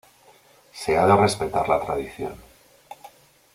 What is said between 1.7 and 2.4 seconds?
tradición.